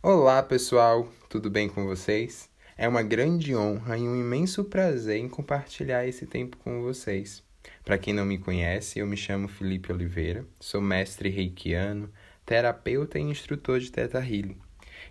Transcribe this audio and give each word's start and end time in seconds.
Olá, 0.00 0.40
pessoal, 0.44 1.12
tudo 1.28 1.50
bem 1.50 1.68
com 1.68 1.84
vocês? 1.84 2.48
É 2.76 2.86
uma 2.86 3.02
grande 3.02 3.56
honra 3.56 3.98
e 3.98 4.02
um 4.02 4.14
imenso 4.14 4.62
prazer 4.62 5.18
em 5.18 5.28
compartilhar 5.28 6.06
esse 6.06 6.24
tempo 6.24 6.56
com 6.58 6.80
vocês. 6.80 7.42
Para 7.84 7.98
quem 7.98 8.14
não 8.14 8.24
me 8.24 8.38
conhece, 8.38 9.00
eu 9.00 9.06
me 9.08 9.16
chamo 9.16 9.48
Felipe 9.48 9.92
Oliveira, 9.92 10.46
sou 10.60 10.80
mestre 10.80 11.28
reikiano, 11.28 12.08
terapeuta 12.46 13.18
e 13.18 13.22
instrutor 13.22 13.80
de 13.80 13.90
Theta 13.90 14.20
Healing. 14.20 14.60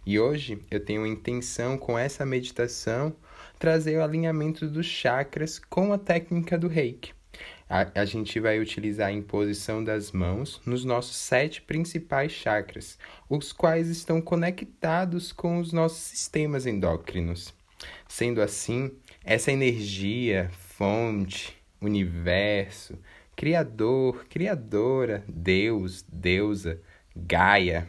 E 0.06 0.18
hoje 0.18 0.62
eu 0.72 0.80
tenho 0.80 1.04
a 1.04 1.10
intenção 1.10 1.78
com 1.78 2.00
essa 2.00 2.26
meditação 2.26 3.14
trazer 3.60 3.98
o 3.98 4.04
alinhamento 4.04 4.70
dos 4.70 4.86
chakras 4.86 5.60
com 5.60 5.92
a 5.92 5.98
técnica 5.98 6.58
do 6.58 6.70
Reiki. 6.70 7.17
A, 7.70 8.02
a, 8.02 8.06
gente 8.06 8.40
vai 8.40 8.60
utilizar 8.60 9.10
a 9.10 9.12
imposição 9.12 9.84
das 9.84 10.14
mãos 10.14 10.62
nos 10.66 10.86
nossos 10.86 11.18
sete 11.18 11.62
principais 11.62 12.32
chakras, 12.32 12.98
os 13.30 13.52
quais 13.52 13.90
estão 13.90 14.22
conectados 14.22 15.34
com 15.34 15.60
os 15.60 15.74
nossos 15.74 15.98
sistemas 15.98 16.66
endócrinos. 16.66 17.54
Sendo 18.08 18.42
assim, 18.42 18.92
essa 19.22 19.52
energia, 19.52 20.50
fonte, 20.54 21.58
universo, 21.82 22.98
criador, 23.36 24.26
criadora, 24.30 25.26
Deus, 25.28 26.06
deusa, 26.08 26.80
Gaia, 27.14 27.86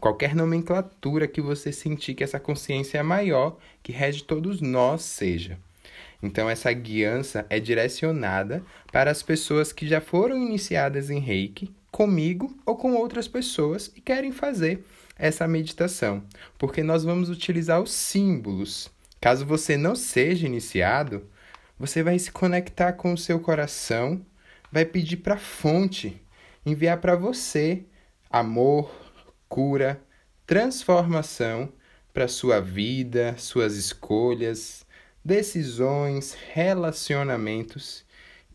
qualquer 0.00 0.34
nomenclatura 0.34 1.28
que 1.28 1.42
você 1.42 1.72
sentir 1.72 2.14
que 2.14 2.24
essa 2.24 2.40
consciência 2.40 2.98
é 2.98 3.02
maior, 3.02 3.58
que 3.82 3.92
rege 3.92 4.24
todos 4.24 4.62
nós, 4.62 5.02
seja 5.02 5.58
então, 6.24 6.48
essa 6.48 6.72
guiança 6.72 7.44
é 7.50 7.60
direcionada 7.60 8.64
para 8.90 9.10
as 9.10 9.22
pessoas 9.22 9.74
que 9.74 9.86
já 9.86 10.00
foram 10.00 10.36
iniciadas 10.36 11.10
em 11.10 11.18
reiki, 11.18 11.70
comigo 11.92 12.56
ou 12.64 12.76
com 12.76 12.94
outras 12.94 13.28
pessoas 13.28 13.92
e 13.94 14.00
querem 14.00 14.32
fazer 14.32 14.82
essa 15.18 15.46
meditação, 15.46 16.24
porque 16.58 16.82
nós 16.82 17.04
vamos 17.04 17.28
utilizar 17.28 17.80
os 17.80 17.92
símbolos. 17.92 18.90
Caso 19.20 19.44
você 19.44 19.76
não 19.76 19.94
seja 19.94 20.46
iniciado, 20.46 21.28
você 21.78 22.02
vai 22.02 22.18
se 22.18 22.32
conectar 22.32 22.94
com 22.94 23.12
o 23.12 23.18
seu 23.18 23.38
coração, 23.38 24.24
vai 24.72 24.86
pedir 24.86 25.18
para 25.18 25.34
a 25.34 25.38
fonte 25.38 26.20
enviar 26.64 27.02
para 27.02 27.14
você 27.14 27.84
amor, 28.30 28.90
cura, 29.46 30.02
transformação 30.46 31.70
para 32.14 32.28
sua 32.28 32.60
vida, 32.60 33.34
suas 33.36 33.76
escolhas, 33.76 34.83
decisões, 35.24 36.36
relacionamentos 36.52 38.04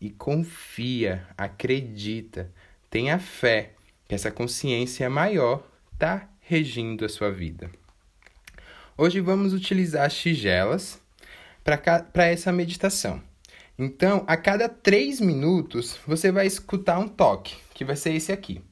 e 0.00 0.10
confia, 0.10 1.26
acredita, 1.36 2.50
tenha 2.88 3.18
fé 3.18 3.72
que 4.06 4.14
essa 4.14 4.30
consciência 4.30 5.10
maior 5.10 5.66
está 5.92 6.28
regindo 6.40 7.04
a 7.04 7.08
sua 7.08 7.30
vida. 7.30 7.70
Hoje 8.96 9.20
vamos 9.20 9.52
utilizar 9.52 10.06
as 10.06 10.14
tigelas 10.14 11.00
para 11.64 12.26
essa 12.26 12.52
meditação. 12.52 13.22
Então, 13.78 14.24
a 14.26 14.36
cada 14.36 14.68
três 14.68 15.20
minutos, 15.20 15.98
você 16.06 16.30
vai 16.30 16.46
escutar 16.46 16.98
um 16.98 17.08
toque, 17.08 17.56
que 17.72 17.84
vai 17.84 17.96
ser 17.96 18.12
esse 18.12 18.30
aqui. 18.30 18.62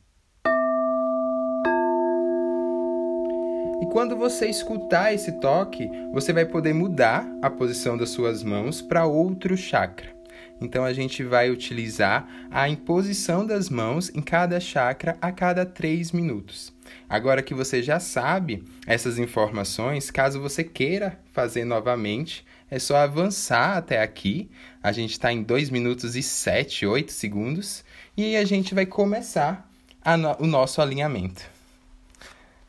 E 3.81 3.87
quando 3.87 4.17
você 4.17 4.47
escutar 4.47 5.15
esse 5.15 5.33
toque, 5.41 5.89
você 6.12 6.33
vai 6.33 6.45
poder 6.45 6.73
mudar 6.73 7.27
a 7.41 7.48
posição 7.48 7.97
das 7.97 8.11
suas 8.11 8.43
mãos 8.43 8.83
para 8.83 9.07
outro 9.07 9.57
chakra. 9.57 10.19
Então 10.61 10.84
a 10.84 10.93
gente 10.93 11.23
vai 11.23 11.51
utilizar 11.51 12.29
a 12.51 12.69
imposição 12.69 13.47
das 13.47 13.71
mãos 13.71 14.11
em 14.15 14.21
cada 14.21 14.59
chakra 14.59 15.17
a 15.21 15.31
cada 15.31 15.65
3 15.65 16.11
minutos. 16.11 16.73
Agora 17.09 17.43
que 17.43 17.55
você 17.55 17.81
já 17.83 18.01
sabe 18.01 18.65
essas 18.87 19.19
informações, 19.19 20.11
caso 20.11 20.41
você 20.41 20.65
queira 20.65 21.21
fazer 21.33 21.65
novamente, 21.65 22.45
é 22.71 22.79
só 22.79 22.97
avançar 22.97 23.77
até 23.77 24.03
aqui. 24.03 24.51
A 24.83 24.91
gente 24.91 25.12
está 25.12 25.33
em 25.33 25.43
2 25.43 25.71
minutos 25.71 26.16
e 26.16 26.22
7, 26.22 26.87
8 26.87 27.12
segundos. 27.12 27.84
E 28.16 28.37
a 28.37 28.45
gente 28.45 28.75
vai 28.75 28.84
começar 28.84 29.71
no 30.19 30.45
o 30.45 30.47
nosso 30.47 30.83
alinhamento. 30.83 31.58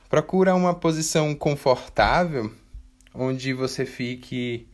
Procura 0.09 0.56
uma 0.56 0.74
posição 0.74 1.36
confortável 1.36 2.52
onde 3.14 3.53
você 3.53 3.86
fique 3.86 4.68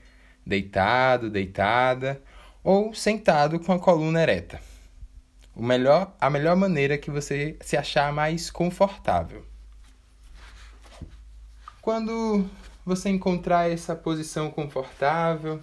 deitado, 0.45 1.29
deitada 1.29 2.23
ou 2.63 2.93
sentado 2.93 3.59
com 3.59 3.73
a 3.73 3.79
coluna 3.79 4.21
ereta. 4.21 4.61
O 5.53 5.61
melhor, 5.61 6.15
a 6.21 6.29
melhor 6.29 6.55
maneira 6.55 6.97
que 6.97 7.11
você 7.11 7.57
se 7.59 7.75
achar 7.75 8.13
mais 8.13 8.49
confortável. 8.49 9.45
Quando 11.81 12.49
você 12.85 13.09
encontrar 13.09 13.69
essa 13.69 13.93
posição 13.93 14.49
confortável, 14.49 15.61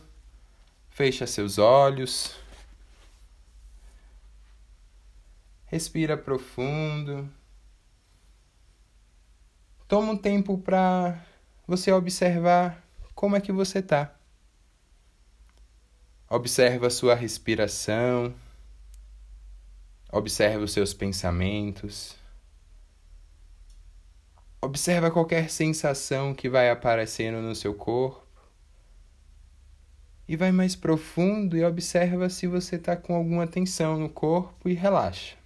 fecha 0.91 1.27
seus 1.27 1.56
olhos. 1.56 2.37
Respira 5.65 6.15
profundo. 6.15 7.27
Toma 9.92 10.12
um 10.12 10.16
tempo 10.16 10.56
para 10.56 11.22
você 11.66 11.92
observar 11.92 12.82
como 13.14 13.36
é 13.36 13.42
que 13.42 13.53
você 13.53 13.80
está. 13.80 14.16
Observa 16.30 16.86
a 16.86 16.91
sua 16.91 17.14
respiração. 17.14 18.34
Observa 20.10 20.64
os 20.64 20.72
seus 20.72 20.94
pensamentos. 20.94 22.16
Observa 24.62 25.10
qualquer 25.10 25.50
sensação 25.50 26.32
que 26.32 26.48
vai 26.48 26.70
aparecendo 26.70 27.42
no 27.42 27.54
seu 27.54 27.74
corpo. 27.74 28.26
E 30.26 30.38
vai 30.38 30.53
mais 30.53 30.74
profundo 30.74 31.54
e 31.54 31.62
observa 31.62 32.30
se 32.30 32.47
você 32.47 32.76
está 32.76 32.97
com 32.97 33.14
alguma 33.14 33.47
tensão 33.47 33.98
no 33.98 34.09
corpo 34.09 34.70
e 34.70 34.72
relaxa. 34.72 35.36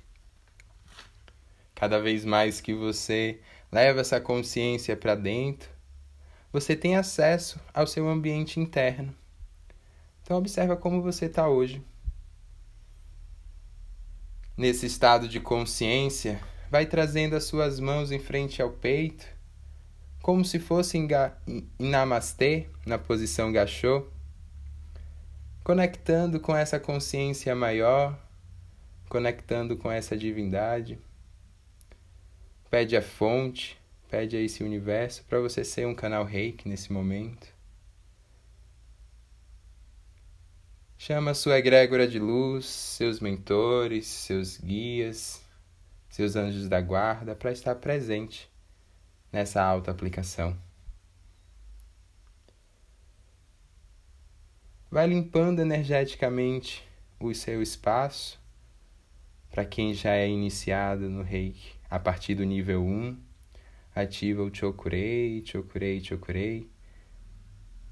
Cada 1.74 1.98
vez 1.98 2.24
mais 2.24 2.60
que 2.60 2.72
você 2.72 3.40
leva 3.70 4.00
essa 4.00 4.20
consciência 4.20 4.96
para 4.96 5.14
dentro, 5.14 5.68
você 6.52 6.74
tem 6.74 6.96
acesso 6.96 7.60
ao 7.74 7.86
seu 7.86 8.08
ambiente 8.08 8.58
interno. 8.58 9.14
Então 10.22 10.38
observa 10.38 10.76
como 10.76 11.02
você 11.02 11.26
está 11.26 11.48
hoje. 11.48 11.82
Nesse 14.56 14.86
estado 14.86 15.28
de 15.28 15.38
consciência, 15.38 16.40
vai 16.70 16.86
trazendo 16.86 17.36
as 17.36 17.44
suas 17.44 17.78
mãos 17.78 18.10
em 18.10 18.18
frente 18.18 18.60
ao 18.62 18.70
peito, 18.70 19.26
como 20.22 20.44
se 20.44 20.58
fosse 20.58 20.98
em, 20.98 21.06
em 21.46 21.68
namastê, 21.78 22.66
na 22.84 22.98
posição 22.98 23.52
gachô, 23.52 24.06
conectando 25.62 26.40
com 26.40 26.56
essa 26.56 26.80
consciência 26.80 27.54
maior, 27.54 28.18
conectando 29.08 29.76
com 29.76 29.90
essa 29.90 30.16
divindade. 30.16 30.98
Pede 32.76 32.94
a 32.94 33.00
fonte, 33.00 33.80
pede 34.06 34.36
a 34.36 34.40
esse 34.42 34.62
universo 34.62 35.24
para 35.24 35.40
você 35.40 35.64
ser 35.64 35.86
um 35.86 35.94
canal 35.94 36.24
reiki 36.24 36.68
nesse 36.68 36.92
momento. 36.92 37.48
Chama 40.98 41.30
a 41.30 41.34
sua 41.34 41.56
egrégora 41.56 42.06
de 42.06 42.18
luz, 42.18 42.66
seus 42.66 43.18
mentores, 43.18 44.06
seus 44.06 44.58
guias, 44.58 45.42
seus 46.10 46.36
anjos 46.36 46.68
da 46.68 46.78
guarda 46.78 47.34
para 47.34 47.50
estar 47.50 47.76
presente 47.76 48.46
nessa 49.32 49.62
alta 49.62 49.90
aplicação. 49.90 50.54
Vai 54.90 55.06
limpando 55.06 55.60
energeticamente 55.60 56.86
o 57.18 57.32
seu 57.32 57.62
espaço 57.62 58.38
para 59.50 59.64
quem 59.64 59.94
já 59.94 60.12
é 60.14 60.28
iniciado 60.28 61.08
no 61.08 61.22
reiki 61.22 61.75
a 61.90 61.98
partir 61.98 62.34
do 62.34 62.44
nível 62.44 62.84
1, 62.84 63.16
ativa 63.94 64.42
o 64.42 64.54
Chokurei, 64.54 65.42
Chokurei, 65.44 66.02
Chokurei. 66.02 66.70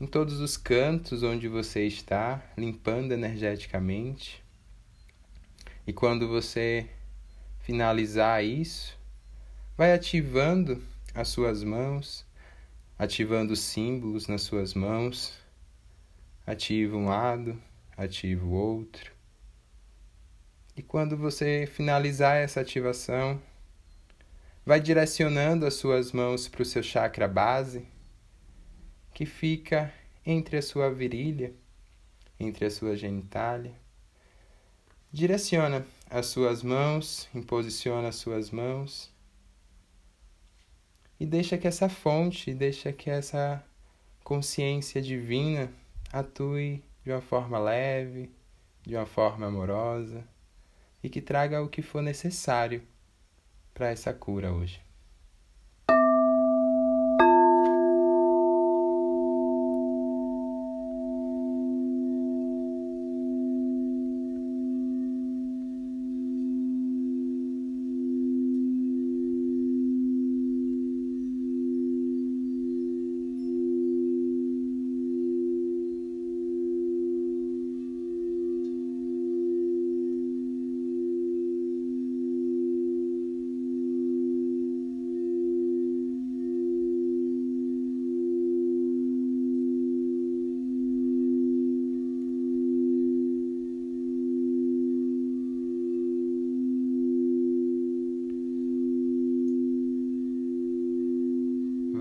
Em 0.00 0.06
todos 0.06 0.40
os 0.40 0.56
cantos 0.56 1.22
onde 1.22 1.48
você 1.48 1.86
está, 1.86 2.42
limpando 2.56 3.12
energeticamente. 3.12 4.42
E 5.86 5.92
quando 5.92 6.28
você 6.28 6.88
finalizar 7.60 8.44
isso, 8.44 8.98
vai 9.76 9.92
ativando 9.92 10.82
as 11.14 11.28
suas 11.28 11.62
mãos, 11.62 12.26
ativando 12.98 13.52
os 13.52 13.60
símbolos 13.60 14.26
nas 14.26 14.42
suas 14.42 14.74
mãos. 14.74 15.38
Ativa 16.46 16.96
um 16.96 17.06
lado, 17.06 17.58
ativa 17.96 18.44
o 18.44 18.50
outro. 18.50 19.12
E 20.76 20.82
quando 20.82 21.16
você 21.16 21.66
finalizar 21.72 22.36
essa 22.36 22.60
ativação, 22.60 23.40
vai 24.64 24.80
direcionando 24.80 25.66
as 25.66 25.74
suas 25.74 26.12
mãos 26.12 26.48
para 26.48 26.62
o 26.62 26.64
seu 26.64 26.82
chakra 26.82 27.28
base, 27.28 27.86
que 29.12 29.26
fica 29.26 29.92
entre 30.24 30.56
a 30.56 30.62
sua 30.62 30.92
virilha, 30.92 31.52
entre 32.40 32.64
a 32.64 32.70
sua 32.70 32.96
genitália. 32.96 33.74
Direciona 35.12 35.86
as 36.10 36.26
suas 36.26 36.62
mãos, 36.62 37.28
imposiciona 37.34 38.08
as 38.08 38.16
suas 38.16 38.50
mãos. 38.50 39.12
e 41.20 41.24
deixa 41.24 41.56
que 41.56 41.68
essa 41.68 41.88
fonte, 41.88 42.52
deixa 42.52 42.92
que 42.92 43.08
essa 43.08 43.64
consciência 44.24 45.00
divina 45.00 45.72
atue 46.12 46.82
de 47.04 47.12
uma 47.12 47.20
forma 47.20 47.58
leve, 47.58 48.30
de 48.82 48.96
uma 48.96 49.06
forma 49.06 49.46
amorosa 49.46 50.26
e 51.02 51.08
que 51.08 51.22
traga 51.22 51.62
o 51.62 51.68
que 51.68 51.82
for 51.82 52.02
necessário 52.02 52.82
para 53.74 53.88
essa 53.88 54.14
cura 54.14 54.52
hoje. 54.52 54.80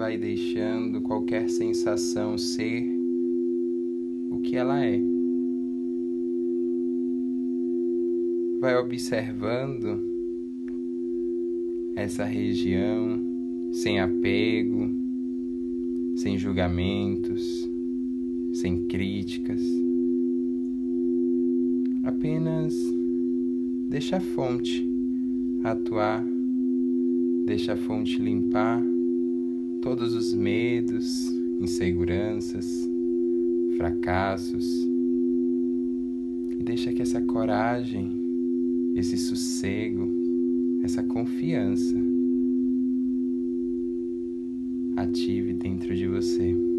vai 0.03 0.17
deixando 0.17 1.01
qualquer 1.01 1.47
sensação 1.83 2.37
ser 2.37 2.87
o 4.31 4.39
que 4.39 4.55
ela 4.55 4.85
é. 4.85 5.01
Vai 8.61 8.77
observando 8.77 10.01
essa 11.93 12.23
região 12.23 13.21
sem 13.73 13.99
apego, 13.99 14.89
sem 16.15 16.37
julgamentos, 16.37 17.69
sem 18.53 18.87
críticas. 18.87 19.61
Apenas 22.01 22.73
deixa 23.89 24.17
a 24.17 24.21
fonte 24.21 24.89
atuar, 25.65 26.25
deixa 27.45 27.73
a 27.73 27.77
fonte 27.77 28.21
limpar 28.21 28.81
todos 29.81 30.13
os 30.13 30.33
medos, 30.33 31.42
inseguranças, 31.63 32.89
fracassos 33.77 34.65
e 36.59 36.63
deixa 36.63 36.93
que 36.93 37.01
essa 37.01 37.21
coragem, 37.21 38.11
esse 38.95 39.17
sossego, 39.17 40.11
essa 40.83 41.01
confiança 41.01 41.97
ative 44.95 45.53
dentro 45.53 45.95
de 45.95 46.07
você. 46.07 46.72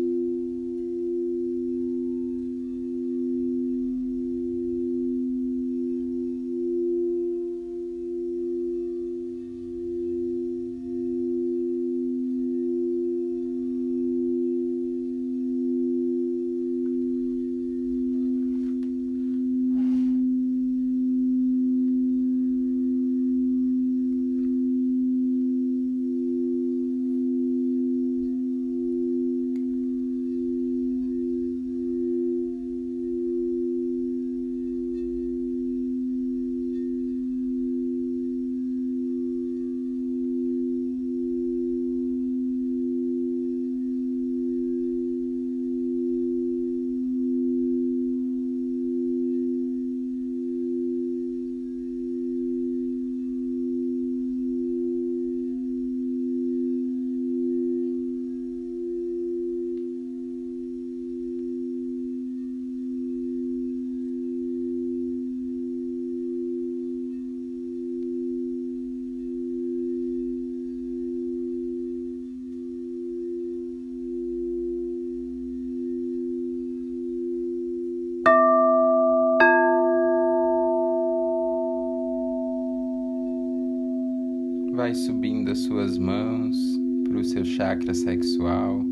Vai 84.85 84.95
subindo 84.95 85.51
as 85.51 85.61
suas 85.61 85.97
mãos 85.97 86.79
para 87.05 87.17
o 87.17 87.25
seu 87.25 87.43
chakra 87.43 87.95
sexual, 87.95 88.85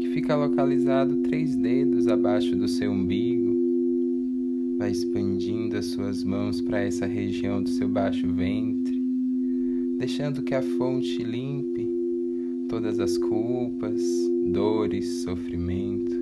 que 0.00 0.08
fica 0.08 0.34
localizado 0.34 1.18
três 1.18 1.54
dedos 1.54 2.08
abaixo 2.08 2.56
do 2.56 2.66
seu 2.66 2.90
umbigo. 2.90 3.54
Vai 4.76 4.90
expandindo 4.90 5.76
as 5.76 5.86
suas 5.86 6.24
mãos 6.24 6.60
para 6.60 6.80
essa 6.80 7.06
região 7.06 7.62
do 7.62 7.68
seu 7.68 7.88
baixo 7.88 8.26
ventre, 8.32 9.00
deixando 9.96 10.42
que 10.42 10.56
a 10.56 10.62
fonte 10.62 11.22
limpe 11.22 11.88
todas 12.68 12.98
as 12.98 13.16
culpas, 13.16 14.02
dores, 14.44 15.22
sofrimento 15.22 16.16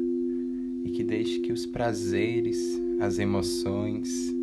e 0.85 0.91
que 0.91 1.03
deixe 1.03 1.41
que 1.41 1.55
os 1.55 1.65
prazeres, 1.65 2.79
as 3.01 3.19
emoções 3.19 4.37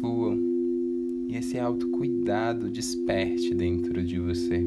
fluam 0.00 0.47
e 1.28 1.36
esse 1.36 1.58
autocuidado 1.58 2.70
desperte 2.70 3.54
dentro 3.54 4.02
de 4.02 4.18
você. 4.18 4.66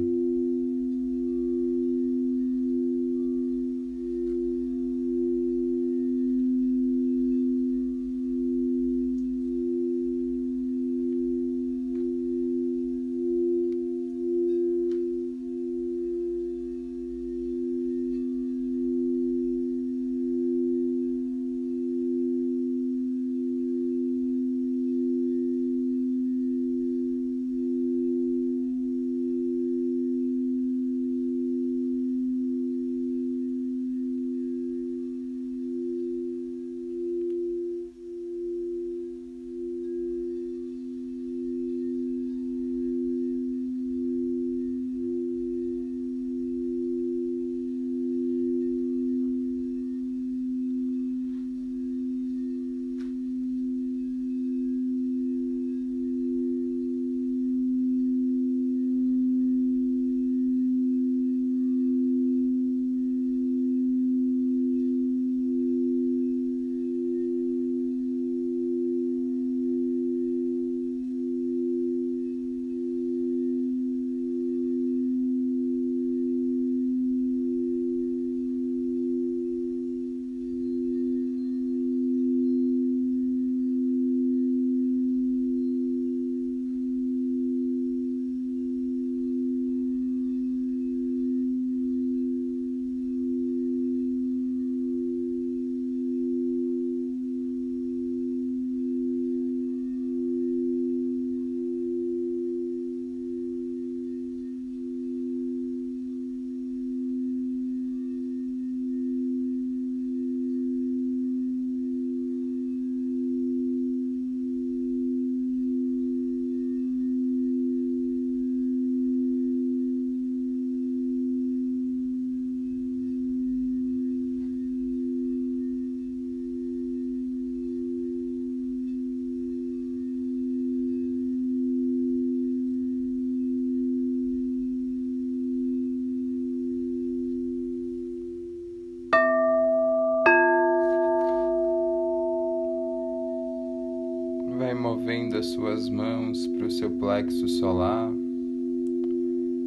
Suas 145.52 145.90
mãos 145.90 146.48
para 146.48 146.66
o 146.66 146.72
seu 146.72 146.90
plexo 146.92 147.46
solar, 147.48 148.10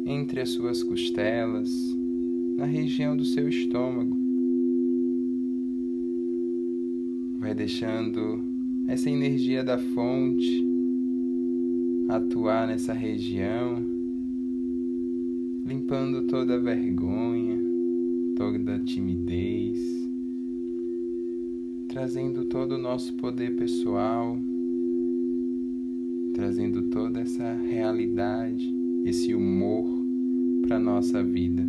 entre 0.05 0.41
as 0.41 0.49
suas 0.49 0.81
costelas, 0.81 1.69
na 2.57 2.65
região 2.65 3.15
do 3.15 3.23
seu 3.23 3.47
estômago. 3.47 4.17
Vai 7.39 7.53
deixando 7.53 8.41
essa 8.87 9.11
energia 9.11 9.63
da 9.63 9.77
fonte 9.77 10.65
atuar 12.09 12.67
nessa 12.67 12.93
região, 12.93 13.83
limpando 15.65 16.23
toda 16.23 16.55
a 16.55 16.59
vergonha, 16.59 17.59
toda 18.35 18.75
a 18.75 18.79
timidez, 18.79 19.77
trazendo 21.87 22.45
todo 22.45 22.73
o 22.73 22.79
nosso 22.79 23.13
poder 23.13 23.55
pessoal, 23.55 24.39
trazendo 26.35 26.83
toda 26.89 27.21
essa 27.21 27.53
realidade, 27.53 28.69
esse 29.05 29.33
humor 29.33 29.85
para 30.67 30.77
nossa 30.77 31.23
vida. 31.23 31.65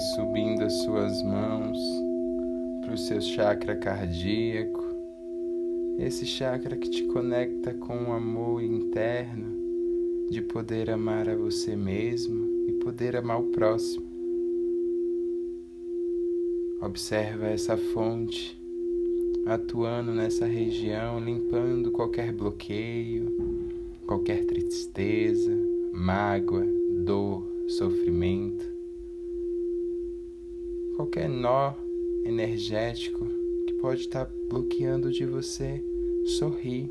Subindo 0.00 0.64
as 0.64 0.72
suas 0.82 1.22
mãos 1.22 1.78
para 2.80 2.94
o 2.94 2.98
seu 2.98 3.20
chakra 3.20 3.76
cardíaco, 3.76 4.82
esse 5.98 6.24
chakra 6.24 6.76
que 6.76 6.88
te 6.88 7.04
conecta 7.04 7.74
com 7.74 8.04
o 8.04 8.12
amor 8.12 8.62
interno 8.62 9.58
de 10.30 10.40
poder 10.40 10.90
amar 10.90 11.28
a 11.28 11.36
você 11.36 11.76
mesmo 11.76 12.46
e 12.66 12.72
poder 12.82 13.14
amar 13.14 13.40
o 13.40 13.50
próximo. 13.50 14.06
Observa 16.80 17.48
essa 17.48 17.76
fonte 17.76 18.58
atuando 19.44 20.12
nessa 20.12 20.46
região, 20.46 21.20
limpando 21.20 21.90
qualquer 21.90 22.32
bloqueio, 22.32 23.36
qualquer 24.06 24.46
tristeza, 24.46 25.54
mágoa, 25.92 26.66
dor, 27.04 27.46
sofrimento 27.68 28.69
qualquer 31.00 31.30
nó 31.30 31.74
energético 32.26 33.26
que 33.66 33.72
pode 33.80 34.02
estar 34.02 34.30
bloqueando 34.50 35.10
de 35.10 35.24
você 35.24 35.82
sorrir, 36.26 36.90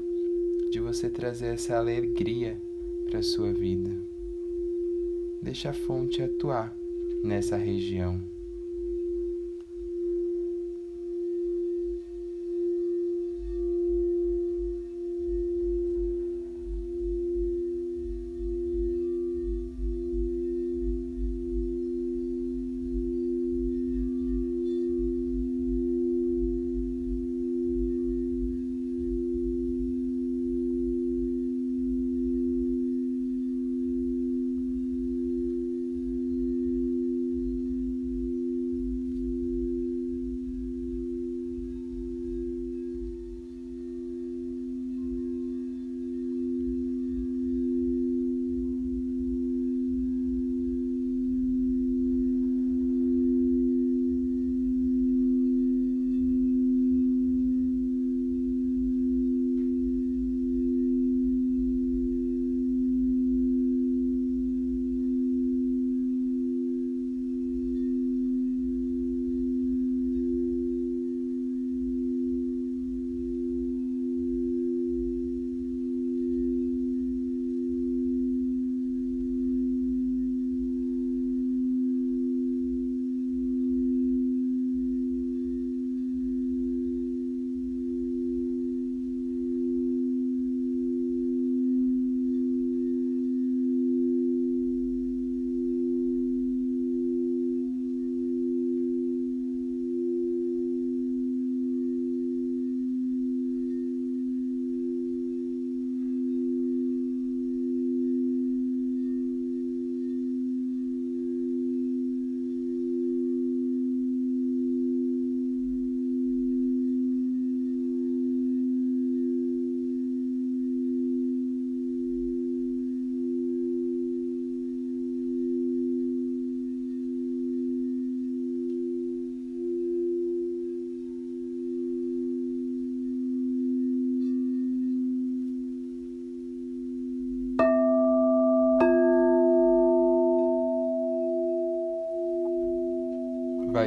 de 0.72 0.80
você 0.80 1.08
trazer 1.12 1.54
essa 1.54 1.78
alegria 1.78 2.60
para 3.08 3.20
a 3.20 3.24
sua 3.24 3.54
vida. 3.54 3.92
Deixa 5.44 5.70
a 5.70 5.74
fonte 5.74 6.24
atuar 6.24 6.76
nessa 7.24 7.56
região. 7.56 8.20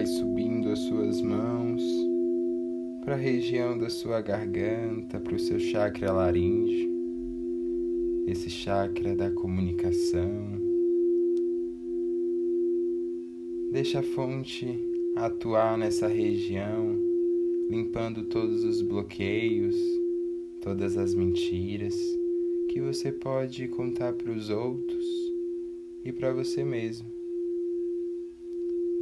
Vai 0.02 0.06
subindo 0.08 0.68
as 0.68 0.80
suas 0.80 1.22
mãos 1.22 1.80
para 3.04 3.14
a 3.14 3.16
região 3.16 3.78
da 3.78 3.88
sua 3.88 4.20
garganta, 4.20 5.20
para 5.20 5.36
o 5.36 5.38
seu 5.38 5.60
chakra 5.60 6.10
laríngeo, 6.10 6.90
esse 8.26 8.50
chakra 8.50 9.14
da 9.14 9.30
comunicação. 9.30 10.58
Deixa 13.70 14.00
a 14.00 14.02
fonte 14.02 14.76
atuar 15.14 15.78
nessa 15.78 16.08
região, 16.08 16.98
limpando 17.70 18.24
todos 18.24 18.64
os 18.64 18.82
bloqueios, 18.82 19.76
todas 20.60 20.98
as 20.98 21.14
mentiras 21.14 21.94
que 22.70 22.80
você 22.80 23.12
pode 23.12 23.68
contar 23.68 24.14
para 24.14 24.32
os 24.32 24.50
outros 24.50 25.06
e 26.04 26.10
para 26.10 26.32
você 26.32 26.64
mesmo. 26.64 27.11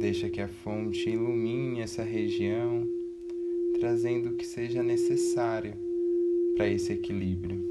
Deixa 0.01 0.31
que 0.31 0.41
a 0.41 0.47
fonte 0.47 1.11
ilumine 1.11 1.81
essa 1.81 2.01
região 2.01 2.89
trazendo 3.79 4.29
o 4.29 4.35
que 4.35 4.47
seja 4.47 4.81
necessário 4.81 5.75
para 6.55 6.67
esse 6.67 6.91
equilíbrio. 6.91 7.70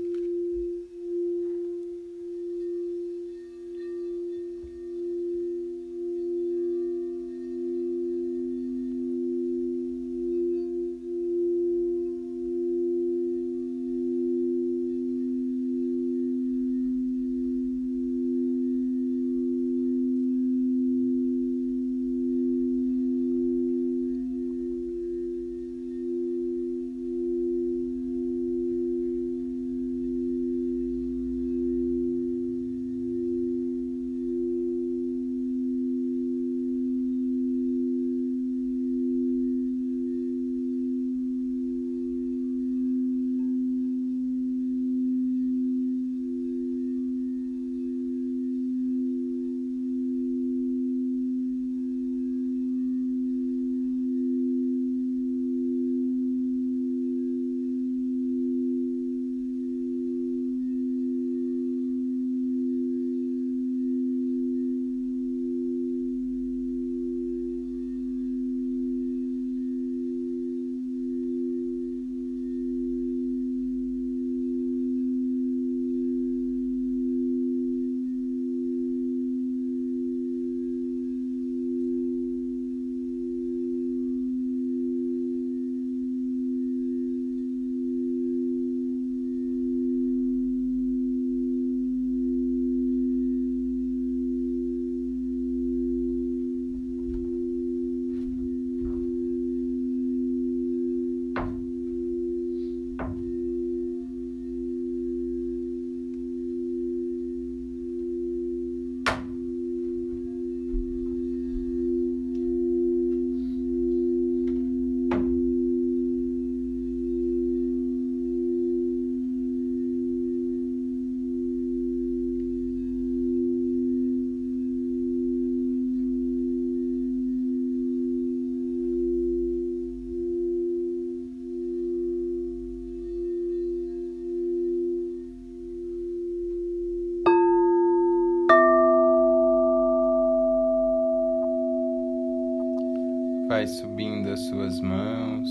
Vai 143.61 143.67
subindo 143.67 144.31
as 144.31 144.41
suas 144.47 144.81
mãos 144.81 145.51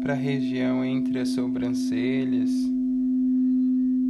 para 0.00 0.12
a 0.12 0.16
região 0.16 0.84
entre 0.84 1.18
as 1.18 1.30
sobrancelhas, 1.30 2.52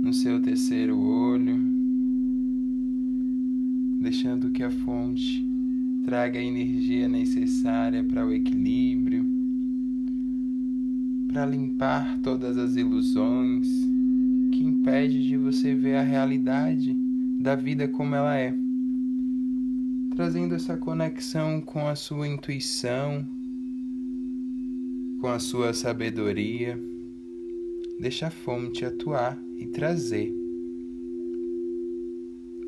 no 0.03 0.13
seu 0.13 0.39
terceiro 0.39 1.01
olho, 1.01 1.59
deixando 3.99 4.51
que 4.51 4.63
a 4.63 4.69
fonte 4.69 5.43
traga 6.05 6.39
a 6.39 6.43
energia 6.43 7.09
necessária 7.09 8.05
para 8.05 8.27
o 8.27 8.35
equilíbrio, 8.35 9.25
para 11.27 11.47
limpar 11.47 12.19
todas 12.19 12.59
as 12.59 12.77
ilusões 12.77 13.89
que 14.53 14.63
impede 14.63 15.27
de 15.27 15.39
você 15.39 15.75
ver 15.75 15.97
a 15.97 16.03
realidade 16.03 16.95
da 17.41 17.55
vida 17.55 17.89
como 17.89 18.15
ela 18.15 18.37
é 18.37 18.58
trazendo 20.19 20.57
essa 20.57 20.77
conexão 20.77 21.61
com 21.61 21.87
a 21.87 21.95
sua 21.95 22.27
intuição, 22.27 23.25
com 25.21 25.29
a 25.29 25.39
sua 25.39 25.73
sabedoria. 25.73 26.77
Deixa 28.01 28.27
a 28.27 28.31
fonte 28.31 28.85
atuar 28.85 29.41
e 29.57 29.67
trazer 29.69 30.35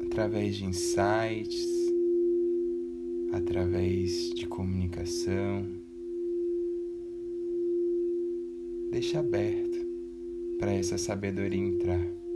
através 0.06 0.54
de 0.54 0.64
insights, 0.64 1.66
através 3.32 4.30
de 4.30 4.46
comunicação. 4.46 5.66
Deixa 8.92 9.18
aberto 9.18 9.84
para 10.56 10.72
essa 10.72 10.96
sabedoria 10.96 11.58
entrar. 11.58 12.29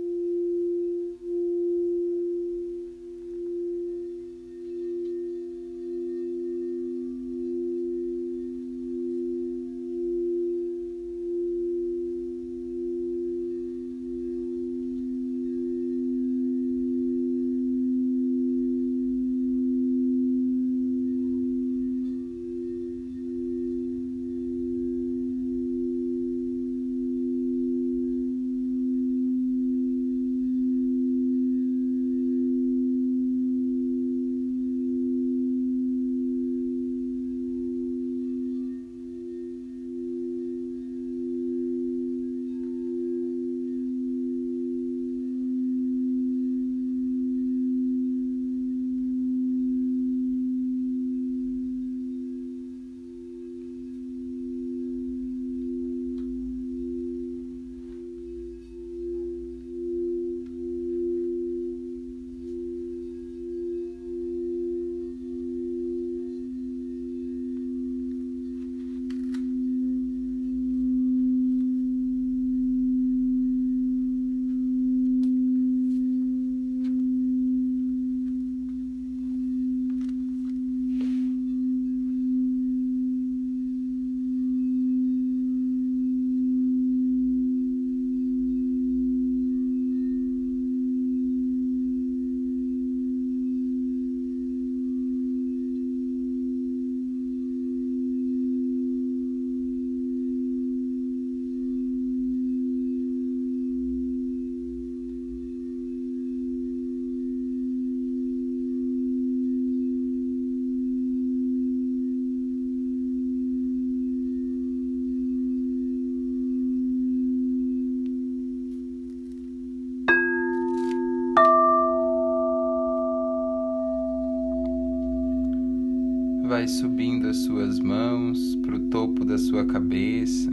Vai 126.64 126.68
subindo 126.70 127.26
as 127.26 127.36
suas 127.44 127.78
mãos 127.78 128.56
para 128.62 128.76
o 128.76 128.88
topo 128.88 129.22
da 129.22 129.36
sua 129.36 129.66
cabeça, 129.66 130.50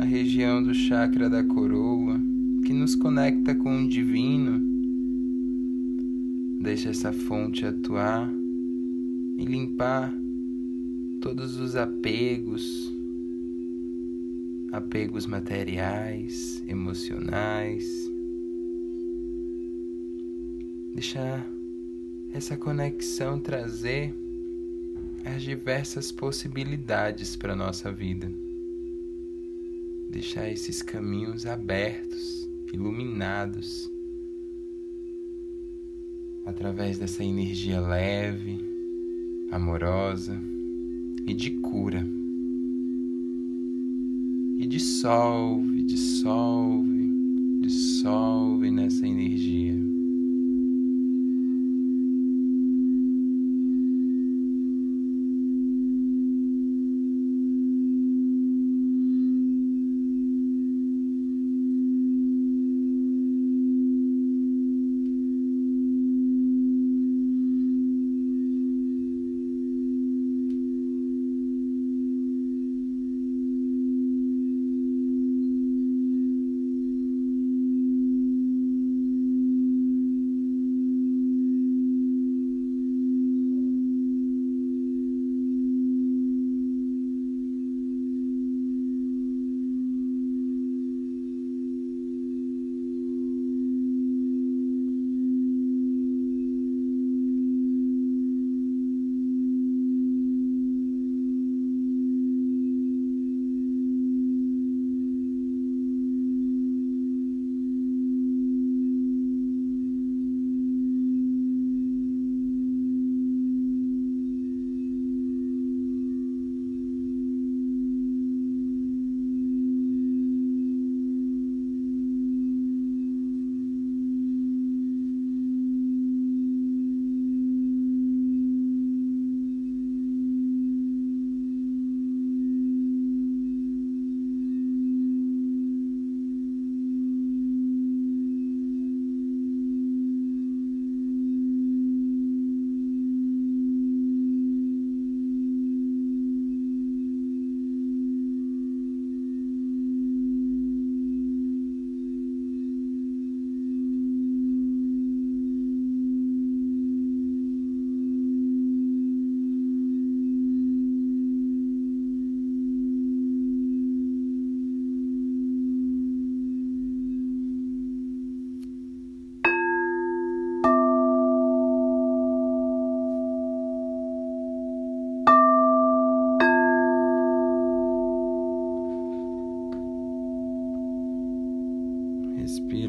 a 0.00 0.02
região 0.04 0.60
do 0.60 0.74
chakra 0.74 1.30
da 1.30 1.44
coroa 1.44 2.20
que 2.66 2.72
nos 2.72 2.96
conecta 2.96 3.54
com 3.54 3.84
o 3.84 3.88
divino. 3.88 4.60
Deixa 6.60 6.90
essa 6.90 7.12
fonte 7.12 7.64
atuar 7.64 8.28
e 9.38 9.44
limpar 9.44 10.12
todos 11.20 11.60
os 11.60 11.76
apegos, 11.76 12.92
apegos 14.72 15.28
materiais, 15.28 16.60
emocionais. 16.66 18.10
Deixar 20.92 21.48
essa 22.32 22.56
conexão 22.56 23.38
trazer 23.38 24.23
as 25.24 25.42
diversas 25.42 26.12
possibilidades 26.12 27.34
para 27.34 27.54
a 27.54 27.56
nossa 27.56 27.90
vida. 27.90 28.30
Deixar 30.10 30.50
esses 30.50 30.82
caminhos 30.82 31.46
abertos, 31.46 32.48
iluminados, 32.72 33.90
através 36.44 36.98
dessa 36.98 37.24
energia 37.24 37.80
leve, 37.80 38.58
amorosa 39.50 40.38
e 41.26 41.32
de 41.32 41.52
cura. 41.52 42.06
E 44.58 44.66
dissolve, 44.66 45.82
dissolve, 45.82 47.10
dissolve 47.60 48.70
nessa 48.70 49.06
energia. 49.06 49.93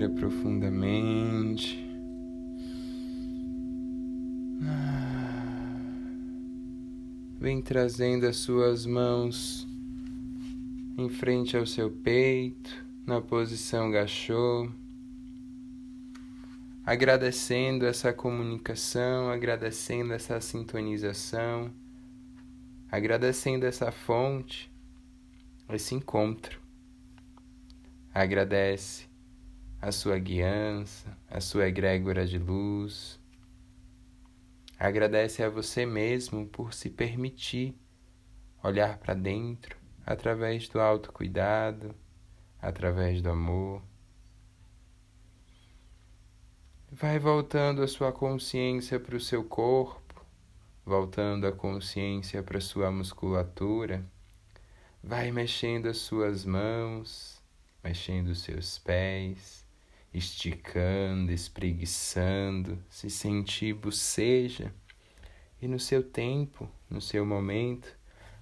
Respira 0.06 0.10
profundamente. 0.10 1.84
Vem 7.40 7.62
trazendo 7.62 8.28
as 8.28 8.38
suas 8.38 8.86
mãos 8.86 9.68
em 10.98 11.10
frente 11.10 11.58
ao 11.58 11.66
seu 11.66 11.90
peito, 11.90 12.86
na 13.06 13.22
posição 13.22 13.92
gachô, 13.92 14.70
agradecendo 16.86 17.86
essa 17.86 18.14
comunicação, 18.14 19.30
agradecendo 19.30 20.14
essa 20.14 20.40
sintonização, 20.40 21.72
agradecendo 22.92 23.66
essa 23.66 23.92
fonte, 23.92 24.72
esse 25.70 25.94
encontro. 25.94 26.60
Agradece 28.14 29.15
a 29.82 29.92
sua 29.92 30.18
guiança, 30.18 31.18
a 31.30 31.40
sua 31.40 31.68
egrégora 31.68 32.26
de 32.26 32.38
luz. 32.38 33.20
Agradece 34.80 35.44
a 35.44 35.50
você 35.50 35.86
mesmo 35.86 36.48
por 36.48 36.74
se 36.74 36.90
permitir 36.90 37.76
olhar 38.64 38.98
para 38.98 39.14
dentro 39.14 39.78
através 40.06 40.68
do 40.68 40.80
autocuidado, 40.80 41.96
através 42.62 43.22
do 43.22 43.30
amor. 43.30 43.82
Vai 46.92 47.20
voltando 47.20 47.84
a 47.84 47.88
sua 47.88 48.12
consciência 48.12 49.00
para 49.00 49.16
o 49.16 49.20
seu 49.20 49.44
corpo, 49.44 50.26
voltando 50.86 51.46
a 51.46 51.52
consciência 51.52 52.42
para 52.42 52.58
a 52.58 52.62
sua 52.62 52.92
musculatura. 52.92 54.06
Vai 55.04 55.32
mexendo 55.32 55.88
as 55.88 55.98
suas 55.98 56.46
mãos, 56.46 57.42
mexendo 57.84 58.30
os 58.30 58.42
seus 58.42 58.80
pés 58.80 59.65
esticando, 60.18 61.32
espreguiçando, 61.32 62.82
se 62.90 63.10
sentir 63.10 63.74
boceja 63.74 64.74
e 65.62 65.68
no 65.68 65.78
seu 65.78 66.02
tempo, 66.02 66.70
no 66.90 67.02
seu 67.02 67.26
momento, 67.26 67.88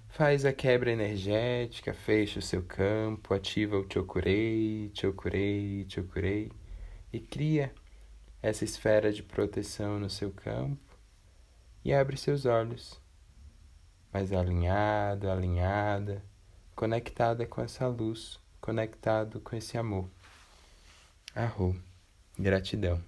faz 0.08 0.44
a 0.44 0.52
quebra 0.52 0.92
energética, 0.92 1.92
fecha 1.92 2.38
o 2.38 2.42
seu 2.42 2.62
campo, 2.62 3.34
ativa 3.34 3.76
o 3.76 3.86
chokurei, 3.92 4.92
chokurei, 4.94 5.84
chokurei 5.88 6.52
e 7.12 7.18
cria 7.18 7.74
essa 8.40 8.64
esfera 8.64 9.12
de 9.12 9.24
proteção 9.24 9.98
no 9.98 10.08
seu 10.08 10.30
campo 10.30 10.96
e 11.84 11.92
abre 11.92 12.16
seus 12.16 12.46
olhos, 12.46 13.00
mais 14.12 14.32
alinhado, 14.32 15.28
alinhada, 15.28 16.24
conectada 16.76 17.44
com 17.46 17.60
essa 17.60 17.88
luz, 17.88 18.38
conectado 18.60 19.40
com 19.40 19.56
esse 19.56 19.76
amor. 19.76 20.08
Arro. 21.34 21.74
Gratidão. 22.38 23.02